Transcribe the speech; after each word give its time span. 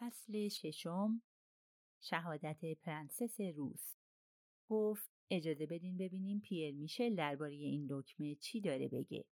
فصل 0.00 0.48
ششم 0.48 1.22
شهادت 2.00 2.64
پرنسس 2.82 3.40
روس 3.40 3.94
گفت 4.68 5.10
اجازه 5.30 5.66
بدین 5.66 5.96
ببینیم 5.96 6.40
پیر 6.40 6.74
میشل 6.74 7.14
درباره 7.14 7.54
این 7.54 7.86
دکمه 7.90 8.34
چی 8.34 8.60
داره 8.60 8.88
بگه. 8.88 9.24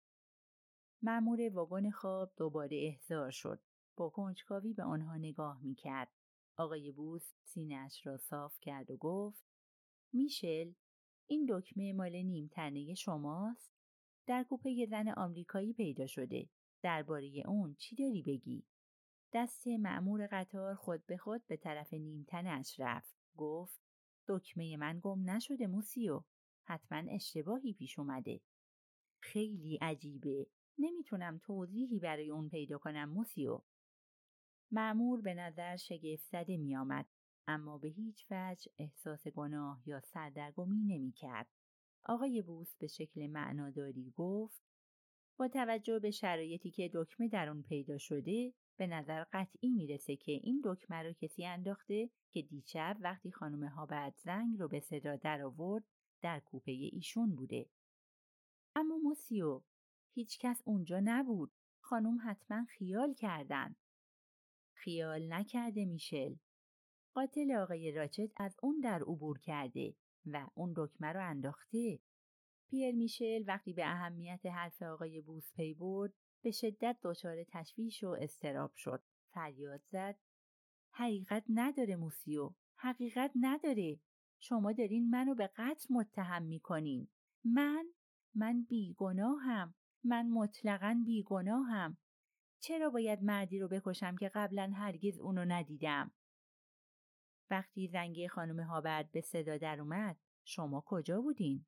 مأمور 1.02 1.48
واگن 1.48 1.91
خواب 1.91 2.33
دوباره 2.37 2.77
احضار 2.87 3.30
شد. 3.30 3.60
با 3.97 4.09
کنجکاوی 4.09 4.73
به 4.73 4.83
آنها 4.83 5.16
نگاه 5.16 5.62
می‌کرد. 5.62 6.09
آقای 6.57 6.93
بوس 6.93 7.33
سینهاش 7.45 8.07
را 8.07 8.16
صاف 8.16 8.60
کرد 8.60 8.91
و 8.91 8.96
گفت 8.96 9.45
میشل 10.12 10.73
این 11.27 11.46
دکمه 11.51 11.93
مال 11.93 12.16
نیم 12.23 12.51
تنه 12.52 12.95
شماست؟ 12.95 13.73
در 14.27 14.43
کوپه 14.43 14.87
زن 14.91 15.09
آمریکایی 15.09 15.73
پیدا 15.73 16.07
شده. 16.07 16.48
درباره 16.83 17.43
اون 17.46 17.74
چی 17.74 17.96
داری 17.96 18.23
بگی؟ 18.23 18.65
دست 19.33 19.66
معمور 19.66 20.29
قطار 20.33 20.75
خود 20.75 21.07
به 21.07 21.16
خود 21.16 21.47
به 21.47 21.57
طرف 21.57 21.95
نیمتنش 21.95 22.80
رفت. 22.80 23.16
گفت 23.37 23.80
دکمه 24.29 24.77
من 24.77 25.01
گم 25.02 25.30
نشده 25.30 25.66
موسیو. 25.66 26.23
حتما 26.65 27.02
اشتباهی 27.11 27.73
پیش 27.73 27.99
اومده. 27.99 28.41
خیلی 29.21 29.79
عجیبه. 29.83 30.46
نمی‌تونم 30.79 31.38
توضیحی 31.38 31.99
برای 31.99 32.30
اون 32.30 32.49
پیدا 32.49 32.79
کنم 32.79 33.09
موسیو. 33.09 33.60
معمور 34.71 35.21
به 35.21 35.35
نظر 35.35 35.77
شگفت 35.77 36.24
زده 36.30 36.57
می 36.57 36.77
آمد. 36.77 37.07
اما 37.49 37.79
به 37.79 37.88
هیچ 37.88 38.27
وجه 38.30 38.73
احساس 38.79 39.29
گناه 39.29 39.83
یا 39.87 40.01
سردرگمی 40.01 40.83
نمی 40.83 41.13
کرد. 41.13 41.46
آقای 42.05 42.43
بوس 42.43 42.77
به 42.77 42.87
شکل 42.87 43.27
معناداری 43.27 44.13
گفت 44.16 44.63
با 45.37 45.49
توجه 45.49 45.99
به 45.99 46.11
شرایطی 46.11 46.71
که 46.71 46.90
دکمه 46.95 47.29
در 47.29 47.49
اون 47.49 47.63
پیدا 47.63 47.99
شده 47.99 48.55
به 48.77 48.87
نظر 48.87 49.24
قطعی 49.32 49.71
می‌رسه 49.71 50.16
که 50.16 50.32
این 50.32 50.63
دکمه 50.65 51.02
رو 51.02 51.13
کسی 51.13 51.45
انداخته 51.45 52.10
که 52.30 52.43
دیشب 52.43 52.96
وقتی 53.01 53.30
خانم 53.30 53.65
ها 53.65 53.87
بعد 53.87 54.15
زنگ 54.16 54.59
رو 54.59 54.68
به 54.68 54.80
صدا 54.80 55.16
در 55.16 55.43
آورد 55.43 55.85
در 56.23 56.41
کوپه 56.41 56.73
ایشون 56.73 57.35
بوده. 57.35 57.71
اما 58.74 58.99
موسیو 58.99 59.63
هیچ 60.15 60.38
کس 60.38 60.63
اونجا 60.65 61.01
نبود. 61.05 61.52
خانم 61.80 62.18
حتما 62.24 62.65
خیال 62.65 63.15
کردن. 63.15 63.77
خیال 64.72 65.33
نکرده 65.33 65.84
میشل. 65.84 66.34
قاتل 67.15 67.53
آقای 67.53 67.93
راچت 67.93 68.31
از 68.37 68.56
اون 68.62 68.81
در 68.81 69.03
عبور 69.03 69.38
کرده 69.38 69.94
و 70.27 70.49
اون 70.55 70.75
دکمه 70.77 71.12
رو 71.12 71.31
انداخته. 71.31 72.00
پیر 72.69 72.94
میشل 72.94 73.44
وقتی 73.47 73.72
به 73.72 73.87
اهمیت 73.87 74.47
حرف 74.47 74.83
آقای 74.83 75.21
بوس 75.21 75.53
پی 75.55 75.75
برد 75.75 76.12
به 76.47 76.53
شدت 76.53 76.97
دچار 77.03 77.44
تشویش 77.44 78.05
و 78.05 78.09
استراب 78.09 78.72
شد. 78.75 79.03
فریاد 79.34 79.83
زد. 79.84 80.16
حقیقت 80.91 81.44
نداره 81.49 81.97
موسیو. 81.97 82.50
حقیقت 82.77 83.33
نداره. 83.41 84.00
شما 84.41 84.72
دارین 84.72 85.11
منو 85.11 85.34
به 85.34 85.50
قتل 85.56 85.94
متهم 85.94 86.43
می‌کنین. 86.43 87.09
من؟ 87.44 87.87
من 88.34 88.62
بیگناهم. 88.62 89.75
من 90.05 90.28
مطلقا 90.28 91.03
بیگناهم. 91.06 91.97
چرا 92.61 92.91
باید 92.91 93.23
مردی 93.23 93.59
رو 93.59 93.69
بکشم 93.69 94.17
که 94.17 94.31
قبلا 94.35 94.73
هرگز 94.75 95.19
اونو 95.19 95.45
ندیدم؟ 95.45 96.11
وقتی 97.51 97.89
زنگی 97.89 98.29
خانم 98.29 98.61
هابرد 98.61 99.11
به 99.11 99.21
صدا 99.21 99.56
در 99.56 99.81
اومد 99.81 100.17
شما 100.45 100.85
کجا 100.87 101.21
بودین؟ 101.21 101.67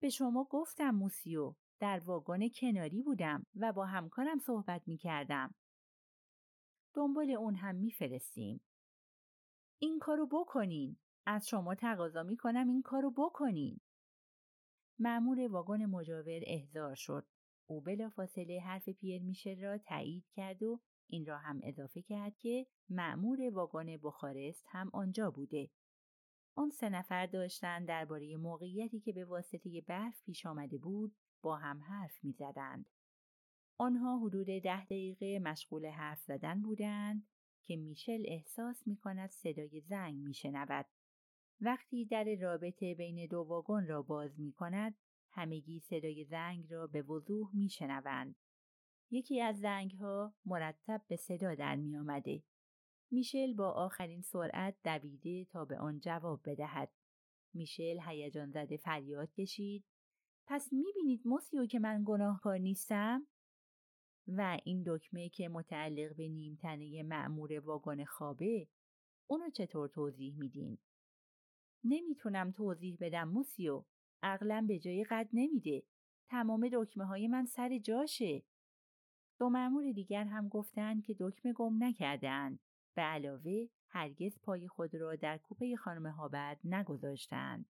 به 0.00 0.08
شما 0.08 0.44
گفتم 0.50 0.90
موسیو 0.90 1.54
در 1.82 2.00
واگن 2.00 2.48
کناری 2.48 3.02
بودم 3.02 3.46
و 3.56 3.72
با 3.72 3.86
همکارم 3.86 4.38
صحبت 4.38 4.82
می 4.86 4.96
کردم. 4.96 5.54
دنبال 6.94 7.30
اون 7.30 7.54
هم 7.54 7.74
میفرستیم. 7.74 8.60
این 9.78 9.98
کارو 9.98 10.26
بکنین. 10.26 10.96
از 11.26 11.48
شما 11.48 11.74
تقاضا 11.74 12.22
می 12.22 12.36
کنم 12.36 12.68
این 12.68 12.82
کارو 12.82 13.10
بکنین. 13.10 13.80
معمور 14.98 15.40
واگن 15.40 15.86
مجاور 15.86 16.40
احضار 16.46 16.94
شد. 16.94 17.26
او 17.66 17.80
بلافاصله 17.80 18.60
حرف 18.60 18.88
پیر 18.88 19.22
میشل 19.22 19.62
را 19.62 19.78
تایید 19.78 20.24
کرد 20.32 20.62
و 20.62 20.80
این 21.08 21.26
را 21.26 21.38
هم 21.38 21.60
اضافه 21.62 22.02
کرد 22.02 22.36
که 22.38 22.66
معمور 22.88 23.50
واگن 23.52 23.96
بخارست 23.96 24.64
هم 24.68 24.90
آنجا 24.92 25.30
بوده. 25.30 25.70
آن 26.54 26.70
سه 26.70 26.88
نفر 26.88 27.26
داشتند 27.26 27.88
درباره 27.88 28.36
موقعیتی 28.36 29.00
که 29.00 29.12
به 29.12 29.24
واسطه 29.24 29.80
برف 29.80 30.22
پیش 30.24 30.46
آمده 30.46 30.78
بود 30.78 31.16
با 31.42 31.56
هم 31.56 31.80
حرف 31.80 32.24
می 32.24 32.32
زدند. 32.32 32.86
آنها 33.78 34.18
حدود 34.18 34.46
ده 34.46 34.84
دقیقه 34.84 35.38
مشغول 35.38 35.86
حرف 35.86 36.22
زدن 36.22 36.62
بودند 36.62 37.26
که 37.62 37.76
میشل 37.76 38.22
احساس 38.26 38.86
می 38.86 38.96
کند 38.96 39.30
صدای 39.30 39.80
زنگ 39.80 40.14
می 40.14 40.34
شنود. 40.34 40.86
وقتی 41.60 42.04
در 42.04 42.36
رابطه 42.40 42.94
بین 42.94 43.26
دو 43.26 43.38
واگن 43.38 43.86
را 43.86 44.02
باز 44.02 44.40
می 44.40 44.52
کند 44.52 44.94
همگی 45.30 45.80
صدای 45.80 46.24
زنگ 46.24 46.70
را 46.70 46.86
به 46.86 47.02
وضوح 47.02 47.50
می 47.54 47.68
شنوند. 47.68 48.36
یکی 49.10 49.40
از 49.40 49.58
زنگ 49.58 49.92
ها 49.92 50.34
مرتب 50.44 51.02
به 51.08 51.16
صدا 51.16 51.54
در 51.54 51.76
می 51.76 51.96
آمده. 51.96 52.42
میشل 53.10 53.54
با 53.54 53.70
آخرین 53.70 54.22
سرعت 54.22 54.76
دویده 54.84 55.44
تا 55.44 55.64
به 55.64 55.78
آن 55.78 56.00
جواب 56.00 56.40
بدهد. 56.44 56.92
میشل 57.54 57.98
هیجان 58.06 58.50
زده 58.50 58.76
فریاد 58.76 59.32
کشید. 59.32 59.84
پس 60.46 60.72
می‌بینید 60.72 61.26
موسیو 61.26 61.66
که 61.66 61.78
من 61.78 62.02
گناهکار 62.06 62.58
نیستم؟ 62.58 63.26
و 64.28 64.58
این 64.64 64.84
دکمه 64.86 65.28
که 65.28 65.48
متعلق 65.48 66.16
به 66.16 66.28
نیمتنه 66.28 67.02
معمور 67.02 67.60
واگن 67.60 68.04
خوابه 68.04 68.68
اونو 69.26 69.50
چطور 69.50 69.88
توضیح 69.88 70.36
میدین؟ 70.36 70.78
نمی‌تونم 71.84 72.52
توضیح 72.52 72.96
بدم 73.00 73.28
موسیو. 73.28 73.84
عقلم 74.22 74.66
به 74.66 74.78
جای 74.78 75.04
قد 75.04 75.28
نمیده. 75.32 75.82
تمام 76.28 76.68
دکمه 76.72 77.04
های 77.04 77.28
من 77.28 77.46
سر 77.46 77.78
جاشه. 77.78 78.42
دو 79.38 79.48
معمور 79.48 79.92
دیگر 79.92 80.24
هم 80.24 80.48
گفتند 80.48 81.04
که 81.04 81.16
دکمه 81.20 81.52
گم 81.52 81.84
نکردهاند. 81.84 82.60
به 82.94 83.02
علاوه 83.02 83.68
هرگز 83.88 84.38
پای 84.42 84.68
خود 84.68 84.94
را 84.94 85.16
در 85.16 85.38
کوپه 85.38 85.76
خانم 85.76 86.06
هابرد 86.06 86.60
نگذاشتند. 86.64 87.66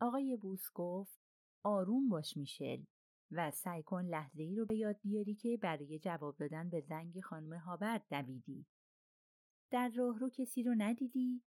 آقای 0.00 0.36
بوس 0.36 0.72
گفت 0.74 1.18
آروم 1.62 2.08
باش 2.08 2.36
میشل 2.36 2.84
و 3.30 3.50
سعی 3.50 3.82
کن 3.82 4.04
لحظه 4.04 4.42
ای 4.42 4.56
رو 4.56 4.66
به 4.66 4.76
یاد 4.76 5.00
بیاری 5.02 5.34
که 5.34 5.56
برای 5.56 5.98
جواب 5.98 6.36
دادن 6.36 6.70
به 6.70 6.80
زنگ 6.80 7.20
خانم 7.20 7.52
هابرد 7.52 8.06
دویدی. 8.10 8.66
در 9.70 9.88
راه 9.88 10.18
رو 10.18 10.30
کسی 10.30 10.62
رو 10.62 10.74
ندیدی؟ 10.78 11.42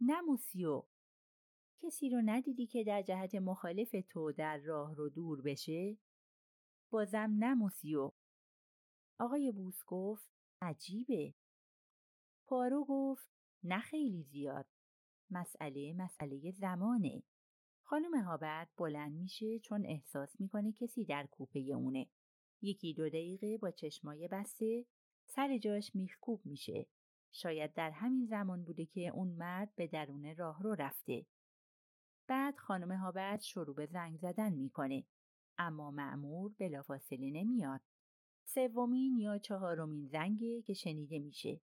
نه 0.00 0.20
موسیو. 0.20 0.82
کسی 1.78 2.10
رو 2.10 2.22
ندیدی 2.24 2.66
که 2.66 2.84
در 2.84 3.02
جهت 3.02 3.34
مخالف 3.34 3.96
تو 4.08 4.32
در 4.32 4.58
راه 4.58 4.94
رو 4.94 5.08
دور 5.08 5.42
بشه؟ 5.42 5.96
بازم 6.90 7.36
نه 7.38 7.54
موسیو. 7.54 8.12
آقای 9.18 9.52
بوس 9.52 9.84
گفت 9.86 10.30
عجیبه. 10.62 11.34
پارو 12.46 12.84
گفت 12.88 13.28
نه 13.64 13.80
خیلی 13.80 14.22
زیاد. 14.22 14.66
مسئله 15.30 15.92
مسئله 15.92 16.50
زمانه. 16.50 17.22
خانم 17.88 18.14
هابرد 18.14 18.70
بلند 18.76 19.12
میشه 19.12 19.58
چون 19.58 19.86
احساس 19.86 20.40
می‌کنه 20.40 20.72
کسی 20.72 21.04
در 21.04 21.26
کوپه 21.26 21.58
اونه. 21.58 22.06
یکی 22.62 22.94
دو 22.94 23.08
دقیقه 23.08 23.58
با 23.58 23.70
چشمای 23.70 24.28
بسته 24.28 24.84
سر 25.26 25.58
جاش 25.58 25.94
میخکوب 25.94 26.40
میشه. 26.44 26.86
شاید 27.30 27.74
در 27.74 27.90
همین 27.90 28.26
زمان 28.26 28.64
بوده 28.64 28.86
که 28.86 29.08
اون 29.08 29.28
مرد 29.28 29.74
به 29.76 29.86
درون 29.86 30.36
راه 30.36 30.62
رو 30.62 30.74
رفته. 30.74 31.26
بعد 32.26 32.56
خانم 32.56 32.92
هابرد 32.92 33.40
شروع 33.40 33.74
به 33.76 33.86
زنگ 33.86 34.18
زدن 34.18 34.52
می‌کنه. 34.52 35.04
اما 35.58 35.90
معمور 35.90 36.52
بلافاصله 36.58 37.30
نمیاد. 37.30 37.80
سومین 38.44 39.18
یا 39.18 39.38
چهارمین 39.38 40.08
زنگه 40.08 40.62
که 40.62 40.74
شنیده 40.74 41.18
میشه. 41.18 41.60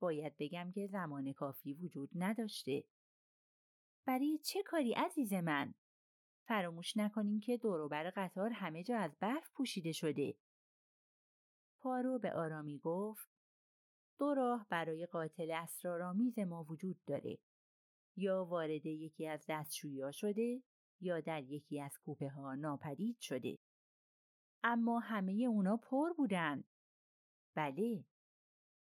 باید 0.00 0.36
بگم 0.38 0.72
که 0.74 0.86
زمان 0.86 1.32
کافی 1.32 1.74
وجود 1.74 2.10
نداشته. 2.14 2.84
برای 4.06 4.38
چه 4.38 4.62
کاری 4.62 4.92
عزیز 4.92 5.32
من؟ 5.32 5.74
فراموش 6.46 6.96
نکنیم 6.96 7.40
که 7.40 7.56
دوروبر 7.56 8.10
قطار 8.16 8.50
همه 8.50 8.82
جا 8.82 8.98
از 8.98 9.16
برف 9.20 9.50
پوشیده 9.54 9.92
شده. 9.92 10.34
پارو 11.80 12.18
به 12.18 12.32
آرامی 12.32 12.78
گفت 12.78 13.28
دو 14.18 14.34
راه 14.34 14.66
برای 14.70 15.06
قاتل 15.06 15.50
اسرارآمیز 15.50 16.38
ما 16.38 16.64
وجود 16.64 17.04
داره. 17.06 17.38
یا 18.16 18.44
وارد 18.44 18.86
یکی 18.86 19.28
از 19.28 19.44
دستشویی 19.48 20.12
شده 20.12 20.62
یا 21.00 21.20
در 21.20 21.42
یکی 21.42 21.80
از 21.80 21.98
کوپه 22.04 22.28
ها 22.28 22.54
ناپدید 22.54 23.18
شده. 23.20 23.58
اما 24.62 24.98
همه 24.98 25.32
اونا 25.32 25.76
پر 25.76 26.12
بودن. 26.12 26.64
بله. 27.54 28.04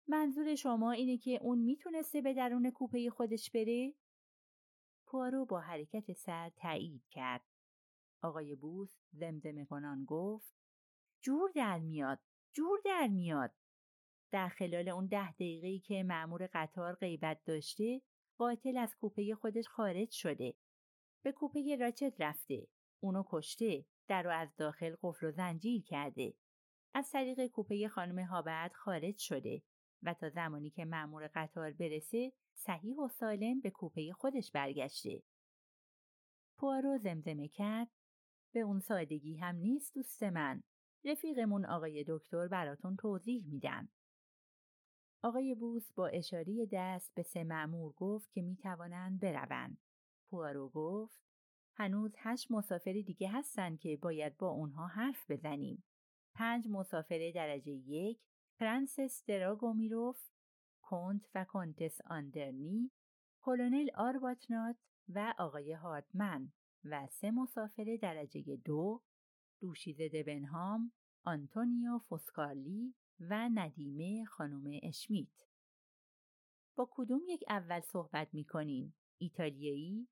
منظور 0.08 0.54
شما 0.54 0.92
اینه 0.92 1.18
که 1.18 1.38
اون 1.42 1.58
می‌تونسته 1.58 2.22
به 2.22 2.34
درون 2.34 2.70
کوپه 2.70 3.10
خودش 3.10 3.50
بره؟ 3.50 3.94
پوارو 5.14 5.44
با 5.44 5.60
حرکت 5.60 6.12
سر 6.12 6.50
تایید 6.56 7.04
کرد. 7.10 7.44
آقای 8.22 8.54
بوس 8.54 8.96
زمزمه 9.12 9.64
کنان 9.64 10.04
گفت 10.04 10.54
جور 11.22 11.50
در 11.54 11.78
میاد. 11.78 12.20
جور 12.52 12.78
در 12.84 13.06
میاد. 13.06 13.54
در 14.30 14.48
خلال 14.48 14.88
اون 14.88 15.06
ده 15.06 15.32
دقیقه‌ای 15.32 15.78
که 15.78 16.02
مأمور 16.02 16.48
قطار 16.52 16.94
غیبت 16.94 17.44
داشته 17.44 18.02
قاتل 18.38 18.76
از 18.76 18.94
کوپه 18.94 19.34
خودش 19.34 19.68
خارج 19.68 20.10
شده 20.10 20.54
به 21.22 21.32
کوپه 21.32 21.76
راچت 21.80 22.20
رفته 22.20 22.68
اونو 23.00 23.24
کشته 23.26 23.84
در 24.08 24.22
رو 24.22 24.30
از 24.30 24.56
داخل 24.56 24.96
قفل 25.02 25.26
و 25.26 25.30
زنجیر 25.30 25.82
کرده 25.82 26.34
از 26.94 27.10
طریق 27.10 27.46
کوپه 27.46 27.88
خانم 27.88 28.18
هابرد 28.18 28.72
خارج 28.72 29.18
شده 29.18 29.62
و 30.04 30.14
تا 30.14 30.30
زمانی 30.30 30.70
که 30.70 30.84
مأمور 30.84 31.30
قطار 31.34 31.72
برسه 31.72 32.32
صحیح 32.54 32.96
و 32.96 33.08
سالم 33.08 33.60
به 33.60 33.70
کوپه 33.70 34.12
خودش 34.12 34.50
برگشته 34.52 35.22
پوارو 36.58 36.98
زمزمه 36.98 37.48
کرد 37.48 37.88
به 38.54 38.60
اون 38.60 38.80
سادگی 38.80 39.36
هم 39.36 39.56
نیست 39.56 39.94
دوست 39.94 40.22
من 40.22 40.62
رفیقمون 41.04 41.64
آقای 41.64 42.04
دکتر 42.08 42.48
براتون 42.48 42.96
توضیح 42.96 43.46
میدن 43.46 43.88
آقای 45.22 45.54
بوک 45.54 45.92
با 45.92 46.06
اشاره 46.06 46.68
دست 46.72 47.14
به 47.14 47.22
سه 47.22 47.44
مأمور 47.44 47.92
گفت 47.92 48.32
که 48.32 48.42
می‌توانند 48.42 49.20
بروند. 49.20 49.78
پوارو 50.30 50.68
گفت 50.68 51.18
هنوز 51.74 52.14
هشت 52.18 52.50
مسافر 52.50 52.92
دیگه 52.92 53.28
هستن 53.30 53.76
که 53.76 53.98
باید 54.02 54.36
با 54.36 54.48
اونها 54.48 54.86
حرف 54.86 55.30
بزنیم. 55.30 55.84
پنج 56.34 56.68
مسافر 56.68 57.32
درجه 57.34 57.72
یک، 57.72 58.20
پرنسس 58.58 59.24
دراگومیروف، 59.26 60.30
کنت 60.82 61.30
و 61.34 61.44
کنتس 61.44 62.00
آندرنیی، 62.06 62.90
کلونل 63.40 63.88
آرباتنات 63.94 64.76
و 65.08 65.34
آقای 65.38 65.72
هاردمن 65.72 66.52
و 66.84 67.06
سه 67.10 67.30
مسافر 67.30 67.98
درجه 68.02 68.56
دو، 68.56 69.02
دوشیز 69.60 70.00
دبنهام، 70.00 70.92
آنتونیو 71.24 71.98
فوسکارلی 71.98 72.94
و 73.20 73.48
ندیمه 73.48 74.24
خانم 74.24 74.80
اشمیت. 74.82 75.28
با 76.76 76.88
کدوم 76.90 77.20
یک 77.28 77.44
اول 77.48 77.80
صحبت 77.80 78.34
می‌کنین؟ 78.34 78.94
ایتالیایی؟ 79.18 80.08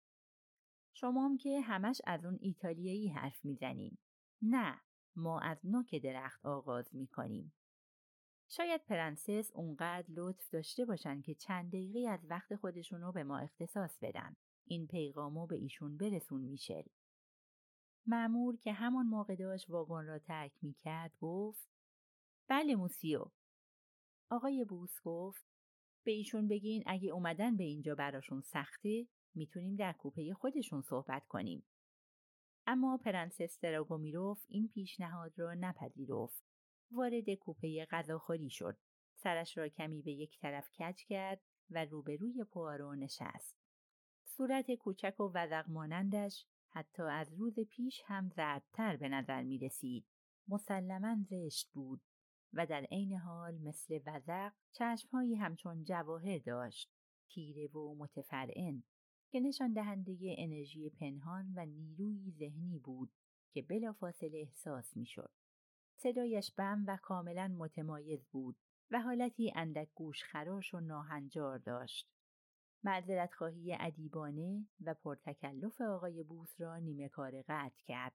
شما 0.95 1.25
هم 1.25 1.37
که 1.37 1.61
همش 1.61 2.01
از 2.05 2.25
اون 2.25 2.39
ایتالیایی 2.41 3.09
حرف 3.09 3.45
می‌زنین. 3.45 3.99
نه، 4.43 4.81
ما 5.17 5.41
از 5.41 5.59
نوک 5.65 5.95
درخت 5.95 6.47
آغاز 6.47 6.95
می‌کنیم. 6.95 7.53
شاید 8.55 8.85
پرنسس 8.85 9.51
اونقدر 9.55 10.07
لطف 10.09 10.51
داشته 10.51 10.85
باشن 10.85 11.23
که 11.23 11.35
چند 11.35 11.69
دقیقه 11.69 12.09
از 12.09 12.27
وقت 12.31 12.57
خودشونو 12.57 13.13
به 13.13 13.25
ما 13.25 13.39
اختصاص 13.39 13.99
بدن. 14.03 14.37
این 14.65 14.87
پیغامو 14.87 15.47
به 15.47 15.57
ایشون 15.57 15.97
برسون 15.97 16.41
میشل. 16.41 16.83
مأمور 18.07 18.57
که 18.57 18.73
همان 18.73 19.07
موقع 19.07 19.37
داشت 19.37 19.71
واگن 19.71 20.07
را 20.07 20.19
ترک 20.19 20.53
می‌کرد 20.63 21.13
گفت 21.21 21.69
بله 22.49 22.77
موسیو. 22.77 23.25
آقای 24.31 24.65
بوک 24.65 25.01
گفت 25.05 25.45
به 26.05 26.13
ایشون 26.13 26.49
بگین 26.49 26.83
اگه 26.87 27.11
اومدن 27.11 27.57
به 27.57 27.65
اینجا 27.65 27.95
براشون 27.95 28.41
سخته 28.41 29.07
می‌تونیم 29.35 29.77
در 29.77 29.93
کوپه 29.93 30.35
خودشون 30.35 30.83
صحبت 30.83 31.27
کنیم. 31.27 31.63
اما 32.67 32.97
پرنسس 32.97 33.61
دراگومیروف 33.61 34.45
این 34.49 34.69
پیشنهاد 34.69 35.39
را 35.39 35.55
نپذیرفت. 35.55 36.52
وارد 36.95 37.35
کوپه 37.35 37.87
غذاخوری 37.91 38.51
شد. 38.51 38.79
سرش 39.15 39.59
را 39.59 39.69
کمی 39.69 40.03
به 40.03 40.13
یک 40.13 40.39
طرف 40.39 40.71
کج 40.71 41.05
کرد 41.05 41.41
و 41.71 41.85
روبروی 41.85 42.45
پوارو 42.45 42.95
نشست. 42.95 43.57
صورت 44.25 44.75
کوچک 44.75 45.21
و 45.21 45.31
وزق 45.35 45.65
مانندش 45.69 46.47
حتی 46.69 47.03
از 47.03 47.33
روز 47.33 47.61
پیش 47.61 48.03
هم 48.07 48.29
زردتر 48.29 48.97
به 48.97 49.09
نظر 49.09 49.43
می 49.43 49.59
رسید. 49.59 50.07
مسلما 50.49 51.17
زشت 51.31 51.71
بود 51.73 52.03
و 52.53 52.67
در 52.67 52.85
عین 52.91 53.13
حال 53.13 53.59
مثل 53.59 54.01
وزق 54.07 54.53
چشمهایی 54.73 55.35
همچون 55.35 55.85
جواهر 55.85 56.39
داشت 56.39 56.93
تیره 57.29 57.67
و 57.67 57.95
متفرعن 57.95 58.83
که 59.31 59.41
نشان 59.41 59.73
دهنده 59.73 60.19
انرژی 60.39 60.91
پنهان 60.91 61.53
و 61.57 61.67
نیروی 61.67 62.31
ذهنی 62.31 62.79
بود 62.79 63.13
که 63.53 63.63
بلافاصله 63.63 64.39
احساس 64.39 64.97
می‌شد. 64.97 65.31
صدایش 66.03 66.53
بم 66.53 66.85
و 66.87 66.99
کاملا 67.03 67.49
متمایز 67.59 68.27
بود 68.27 68.57
و 68.91 69.01
حالتی 69.01 69.53
اندک 69.57 69.89
گوش 69.95 70.25
خراش 70.25 70.75
و 70.75 70.81
ناهنجار 70.81 71.59
داشت. 71.59 72.09
معذرت 72.85 73.35
خواهی 73.35 73.77
ادیبانه 73.81 74.67
و 74.81 74.95
پرتکلف 74.95 75.81
آقای 75.81 76.23
بوس 76.23 76.61
را 76.61 76.77
نیمه 76.77 77.09
کار 77.09 77.43
قطع 77.49 77.83
کرد. 77.85 78.13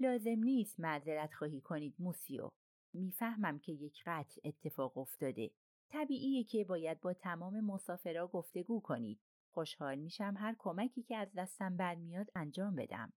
لازم 0.00 0.38
نیست 0.38 0.80
معذرت 0.80 1.34
خواهی 1.34 1.60
کنید 1.60 1.94
موسیو. 1.98 2.48
می‌فهمم 2.92 3.58
که 3.58 3.72
یک 3.72 4.02
قتل 4.06 4.40
اتفاق 4.44 4.98
افتاده. 4.98 5.50
طبیعیه 5.88 6.44
که 6.44 6.64
باید 6.64 7.00
با 7.00 7.12
تمام 7.12 7.60
مسافرا 7.60 8.26
گفتگو 8.26 8.80
کنید. 8.80 9.20
خوشحال 9.50 9.98
میشم 9.98 10.34
هر 10.38 10.56
کمکی 10.58 11.02
که 11.02 11.16
از 11.16 11.28
دستم 11.36 11.76
برمیاد 11.76 12.30
انجام 12.34 12.76
بدم. 12.76 13.12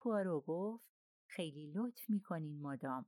پوارو 0.00 0.40
گفت 0.40 0.95
خیلی 1.26 1.72
لطف 1.74 2.10
می‌کنین 2.10 2.60
مادام. 2.60 3.06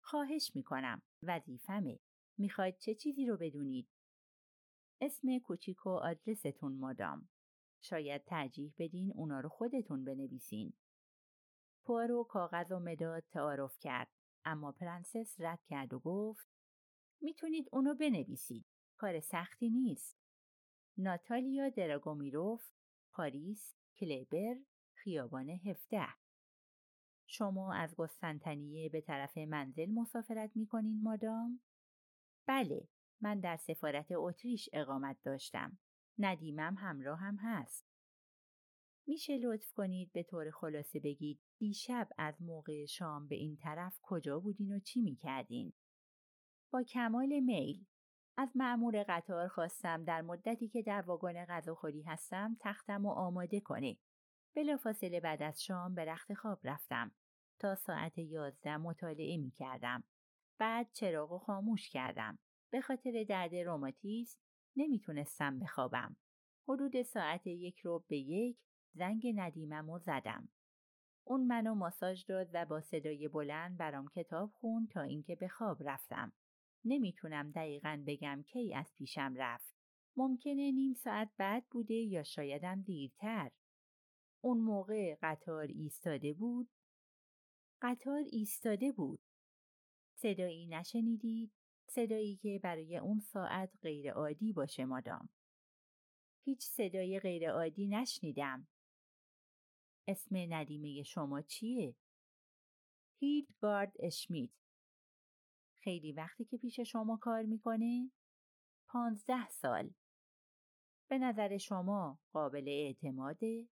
خواهش 0.00 0.52
می‌کنم. 0.54 1.02
وظیفمه. 1.22 1.98
می‌خواید 2.38 2.78
چه 2.78 2.94
چیزی 2.94 3.26
رو 3.26 3.36
بدونید؟ 3.36 3.88
اسم 5.00 5.38
کوچیک 5.38 5.86
و 5.86 5.88
آدرستون 5.88 6.76
مادام. 6.76 7.28
شاید 7.80 8.24
ترجیح 8.24 8.74
بدین 8.78 9.12
اونا 9.12 9.40
رو 9.40 9.48
خودتون 9.48 10.04
بنویسین. 10.04 10.72
پوارو 11.84 12.24
کاغذ 12.24 12.72
و 12.72 12.78
مداد 12.78 13.24
تعارف 13.30 13.78
کرد. 13.78 14.08
اما 14.44 14.72
پرنسس 14.72 15.36
رد 15.38 15.64
کرد 15.64 15.94
و 15.94 15.98
گفت 15.98 16.48
می‌تونید 17.20 17.68
اونو 17.72 17.94
بنویسید. 17.94 18.66
کار 18.96 19.20
سختی 19.20 19.70
نیست. 19.70 20.18
ناتالیا 20.98 21.68
دراگومیروف، 21.68 22.72
پاریس، 23.12 23.74
کلیبر، 23.96 24.56
خیابان 24.94 25.48
هفته. 25.50 26.21
شما 27.32 27.74
از 27.74 27.94
قسطنطنیه 27.98 28.88
به 28.88 29.00
طرف 29.00 29.38
منزل 29.38 29.90
مسافرت 29.90 30.50
می‌کنین 30.54 31.02
مادام؟ 31.02 31.60
بله، 32.46 32.88
من 33.20 33.40
در 33.40 33.56
سفارت 33.56 34.06
اتریش 34.12 34.68
اقامت 34.72 35.16
داشتم. 35.22 35.78
ندیمم 36.18 36.76
همراه 36.78 37.18
هم 37.18 37.36
هست. 37.36 37.86
میشه 39.06 39.38
لطف 39.38 39.72
کنید 39.72 40.12
به 40.12 40.22
طور 40.22 40.50
خلاصه 40.50 41.00
بگید 41.00 41.40
دیشب 41.58 42.08
از 42.18 42.42
موقع 42.42 42.84
شام 42.84 43.28
به 43.28 43.34
این 43.34 43.56
طرف 43.56 43.98
کجا 44.02 44.40
بودین 44.40 44.76
و 44.76 44.80
چی 44.80 45.00
می‌کردین؟ 45.02 45.72
با 46.72 46.82
کمال 46.82 47.40
میل 47.40 47.86
از 48.36 48.48
معمور 48.54 49.04
قطار 49.08 49.48
خواستم 49.48 50.04
در 50.04 50.22
مدتی 50.22 50.68
که 50.68 50.82
در 50.82 51.00
واگن 51.00 51.44
غذاخوری 51.44 52.02
هستم 52.02 52.56
تختم 52.60 53.06
و 53.06 53.10
آماده 53.10 53.60
کنه. 53.60 53.96
بلافاصله 54.56 55.20
بعد 55.20 55.42
از 55.42 55.62
شام 55.62 55.94
به 55.94 56.04
رخت 56.04 56.34
خواب 56.34 56.60
رفتم. 56.64 57.12
تا 57.58 57.74
ساعت 57.74 58.18
یازده 58.18 58.76
مطالعه 58.76 59.36
می 59.36 59.50
کردم. 59.50 60.04
بعد 60.58 60.88
چراغ 60.92 61.42
خاموش 61.42 61.90
کردم. 61.90 62.38
به 62.70 62.80
خاطر 62.80 63.24
درد 63.28 63.54
روماتیسم 63.54 64.40
نمی‌تونستم 64.76 65.58
بخوابم. 65.58 66.16
حدود 66.68 67.02
ساعت 67.02 67.46
یک 67.46 67.78
رو 67.78 68.04
به 68.08 68.16
یک 68.16 68.58
زنگ 68.94 69.32
ندیمم 69.36 69.90
و 69.90 69.98
زدم. 69.98 70.48
اون 71.24 71.46
منو 71.46 71.74
ماساژ 71.74 72.24
داد 72.24 72.50
و 72.52 72.64
با 72.64 72.80
صدای 72.80 73.28
بلند 73.28 73.78
برام 73.78 74.08
کتاب 74.08 74.50
خون 74.52 74.86
تا 74.86 75.02
اینکه 75.02 75.36
به 75.36 75.48
خواب 75.48 75.88
رفتم. 75.88 76.32
نمی‌تونم 76.84 77.50
دقیقا 77.50 78.04
بگم 78.06 78.42
کی 78.46 78.74
از 78.74 78.92
پیشم 78.94 79.34
رفت. 79.36 79.74
ممکنه 80.16 80.70
نیم 80.70 80.94
ساعت 80.94 81.30
بعد 81.36 81.64
بوده 81.70 81.94
یا 81.94 82.22
شایدم 82.22 82.82
دیرتر. 82.82 83.50
اون 84.40 84.58
موقع 84.58 85.16
قطار 85.22 85.66
ایستاده 85.66 86.32
بود. 86.32 86.68
قطار 87.82 88.22
ایستاده 88.32 88.92
بود. 88.92 89.20
صدایی 90.14 90.66
نشنیدید؟ 90.66 91.52
صدایی 91.86 92.36
که 92.36 92.60
برای 92.62 92.96
اون 92.96 93.20
ساعت 93.20 93.70
غیر 93.82 94.12
عادی 94.12 94.52
باشه 94.52 94.84
مادام. 94.84 95.28
هیچ 96.44 96.64
صدای 96.64 97.20
غیر 97.20 97.50
عادی 97.50 97.86
نشنیدم. 97.86 98.68
اسم 100.08 100.36
ندیمه 100.36 101.02
شما 101.02 101.42
چیه؟ 101.42 101.94
هیلدگارد 103.20 103.92
اشمیت. 103.98 104.50
خیلی 105.80 106.12
وقتی 106.12 106.44
که 106.44 106.56
پیش 106.56 106.80
شما 106.80 107.16
کار 107.16 107.42
می‌کنه؟ 107.42 108.10
پانزده 108.88 109.48
سال. 109.48 109.90
به 111.08 111.18
نظر 111.18 111.58
شما 111.58 112.18
قابل 112.32 112.68
اعتماده؟ 112.68 113.68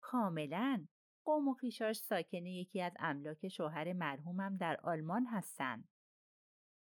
کاملا. 0.00 0.86
قوم 1.24 1.48
و 1.48 1.54
خیشاش 1.54 1.96
ساکن 1.96 2.46
یکی 2.46 2.80
از 2.82 2.92
املاک 2.98 3.48
شوهر 3.48 3.92
مرحومم 3.92 4.56
در 4.56 4.80
آلمان 4.82 5.26
هستن. 5.26 5.84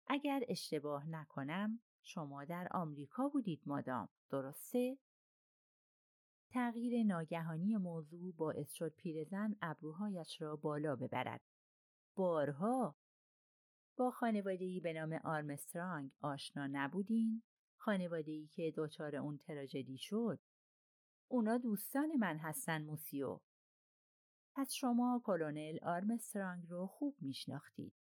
اگر 0.06 0.44
اشتباه 0.48 1.08
نکنم 1.08 1.80
شما 2.02 2.44
در 2.44 2.68
آمریکا 2.70 3.28
بودید 3.28 3.62
مادام 3.66 4.08
درسته؟ 4.30 4.98
تغییر 6.50 7.06
ناگهانی 7.06 7.76
موضوع 7.76 8.32
باعث 8.32 8.72
شد 8.72 8.94
پیرزن 8.94 9.56
ابروهایش 9.62 10.42
را 10.42 10.56
بالا 10.56 10.96
ببرد. 10.96 11.40
بارها 12.14 12.96
با 13.96 14.10
خانواده‌ای 14.10 14.80
به 14.80 14.92
نام 14.92 15.12
آرمسترانگ 15.24 16.10
آشنا 16.20 16.66
نبودین؟ 16.66 17.42
خانواده‌ای 17.76 18.46
که 18.46 18.72
دچار 18.76 19.16
اون 19.16 19.38
تراژدی 19.38 19.98
شد؟ 19.98 20.40
اونا 21.28 21.58
دوستان 21.58 22.16
من 22.16 22.38
هستن 22.38 22.82
موسیو. 22.82 23.40
پس 24.54 24.72
شما 24.72 25.22
کلونل 25.24 25.78
آرمسترانگ 25.82 26.64
رو 26.68 26.86
خوب 26.86 27.16
میشناختید. 27.20 27.92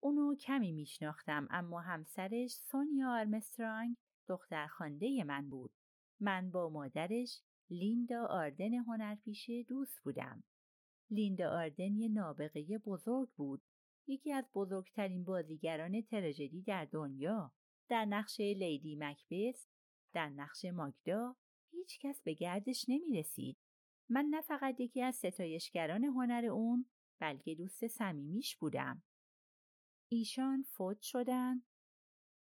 اونو 0.00 0.34
کمی 0.34 0.72
میشناختم 0.72 1.48
اما 1.50 1.80
همسرش 1.80 2.50
سونیا 2.50 3.10
آرمسترانگ 3.10 3.96
دختر 4.28 4.66
خانده 4.66 5.24
من 5.24 5.48
بود. 5.48 5.72
من 6.20 6.50
با 6.50 6.68
مادرش 6.68 7.42
لیندا 7.70 8.26
آردن 8.26 8.74
هنرپیشه 8.74 9.62
دوست 9.62 10.00
بودم. 10.02 10.42
لیندا 11.10 11.50
آردن 11.50 11.96
یه 11.96 12.08
نابغه 12.08 12.78
بزرگ 12.78 13.28
بود. 13.36 13.62
یکی 14.06 14.32
از 14.32 14.44
بزرگترین 14.54 15.24
بازیگران 15.24 16.02
تراژدی 16.02 16.62
در 16.62 16.84
دنیا. 16.84 17.52
در 17.88 18.04
نقش 18.04 18.40
لیدی 18.40 18.96
مکبس، 18.96 19.66
در 20.12 20.28
نقش 20.28 20.64
ماگدا، 20.64 21.36
هیچ 21.70 21.98
کس 22.00 22.22
به 22.22 22.34
گردش 22.34 22.84
نمی 22.88 23.18
رسید. 23.18 23.58
من 24.08 24.26
نه 24.30 24.40
فقط 24.40 24.80
یکی 24.80 25.02
از 25.02 25.16
ستایشگران 25.16 26.04
هنر 26.04 26.46
اون 26.46 26.86
بلکه 27.18 27.54
دوست 27.54 27.86
صمیمیش 27.86 28.56
بودم. 28.56 29.02
ایشان 30.08 30.62
فوت 30.62 31.00
شدن؟ 31.00 31.62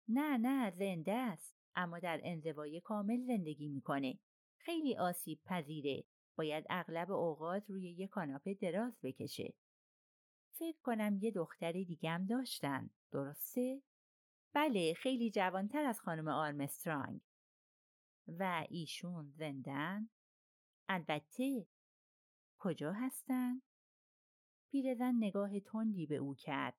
نه 0.08 0.38
نه 0.38 0.72
زنده 0.72 1.14
است 1.14 1.56
اما 1.76 2.00
در 2.00 2.22
انزوای 2.24 2.82
کامل 2.82 3.22
زندگی 3.22 3.68
می‌کنه. 3.68 4.20
خیلی 4.58 4.98
آسیب 4.98 5.40
پذیره. 5.46 6.04
باید 6.36 6.66
اغلب 6.70 7.12
اوقات 7.12 7.70
روی 7.70 7.92
یه 7.92 8.08
کاناپه 8.08 8.54
دراز 8.54 9.00
بکشه. 9.04 9.54
فکر 10.52 10.78
کنم 10.84 11.20
یه 11.22 11.32
دختر 11.32 11.72
دیگم 11.72 12.26
داشتن. 12.30 12.90
درسته؟ 13.12 13.82
بله 14.54 14.94
خیلی 14.94 15.32
جوانتر 15.32 15.86
از 15.86 16.02
خانم 16.02 16.28
آرمسترانگ. 16.28 17.22
و 18.28 18.66
ایشون 18.70 19.34
زندن؟ 19.38 20.10
البته. 20.92 21.68
کجا 22.58 22.92
هستن؟ 22.92 23.62
پیرزن 24.72 25.16
نگاه 25.18 25.60
تندی 25.60 26.06
به 26.06 26.16
او 26.16 26.36
کرد. 26.36 26.78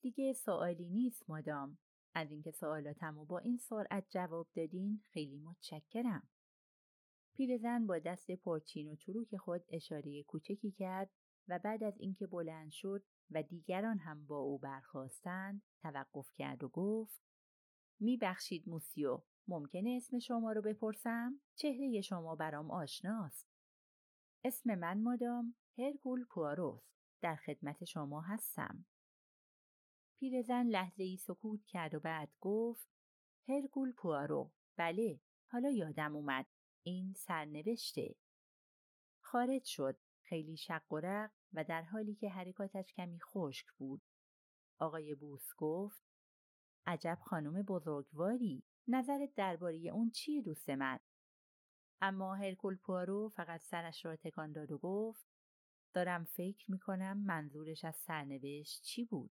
دیگه 0.00 0.32
سوالی 0.32 0.88
نیست 0.88 1.30
مادام. 1.30 1.78
از 2.14 2.30
اینکه 2.30 2.50
سوالاتم 2.50 3.18
و 3.18 3.24
با 3.24 3.38
این 3.38 3.58
سرعت 3.58 4.06
جواب 4.10 4.48
دادین 4.54 5.02
خیلی 5.12 5.38
متشکرم. 5.38 6.28
پیرزن 7.36 7.86
با 7.86 7.98
دست 7.98 8.30
پرچین 8.30 8.88
و 8.88 8.96
چروک 8.96 9.36
خود 9.36 9.64
اشاره 9.68 10.22
کوچکی 10.22 10.70
کرد 10.70 11.10
و 11.48 11.58
بعد 11.58 11.84
از 11.84 11.94
اینکه 11.98 12.26
بلند 12.26 12.70
شد 12.70 13.04
و 13.30 13.42
دیگران 13.42 13.98
هم 13.98 14.26
با 14.26 14.38
او 14.38 14.58
برخواستند 14.58 15.62
توقف 15.82 16.32
کرد 16.32 16.64
و 16.64 16.68
گفت 16.68 17.20
میبخشید 18.00 18.68
موسیو 18.68 19.22
ممکنه 19.48 19.90
اسم 19.96 20.18
شما 20.18 20.52
رو 20.52 20.62
بپرسم؟ 20.62 21.40
چهره 21.54 22.00
شما 22.00 22.34
برام 22.34 22.70
آشناست. 22.70 23.46
اسم 24.44 24.74
من 24.74 25.02
مادام 25.02 25.54
هرکول 25.78 26.24
پواروس 26.24 26.82
در 27.20 27.36
خدمت 27.36 27.84
شما 27.84 28.20
هستم. 28.20 28.84
پیرزن 30.16 30.66
لحظه 30.66 31.02
ای 31.02 31.16
سکوت 31.16 31.64
کرد 31.66 31.94
و 31.94 32.00
بعد 32.00 32.30
گفت 32.40 32.88
هرکول 33.48 33.92
پوارو 33.92 34.52
بله 34.76 35.20
حالا 35.46 35.70
یادم 35.70 36.16
اومد. 36.16 36.46
این 36.82 37.14
سرنوشته. 37.16 38.14
خارج 39.20 39.64
شد. 39.64 39.98
خیلی 40.22 40.56
شق 40.56 40.92
و 40.92 40.98
رق 40.98 41.30
و 41.52 41.64
در 41.64 41.82
حالی 41.82 42.14
که 42.14 42.30
حرکاتش 42.30 42.92
کمی 42.92 43.20
خشک 43.20 43.66
بود. 43.78 44.02
آقای 44.78 45.14
بوس 45.14 45.48
گفت 45.56 46.13
عجب 46.86 47.18
خانم 47.22 47.62
بزرگواری. 47.62 48.62
نظرت 48.88 49.34
درباره 49.34 49.76
اون 49.76 50.10
چیه 50.10 50.42
دوست 50.42 50.70
من؟ 50.70 50.98
اما 52.00 52.34
هرکول 52.34 52.76
پوارو 52.76 53.28
فقط 53.28 53.60
سرش 53.60 54.04
را 54.04 54.16
تکان 54.16 54.52
داد 54.52 54.72
و 54.72 54.78
گفت 54.78 55.26
دارم 55.94 56.24
فکر 56.24 56.70
می‌کنم 56.70 57.18
منظورش 57.18 57.84
از 57.84 57.96
سرنوشت 57.96 58.82
چی 58.82 59.04
بود؟ 59.04 59.30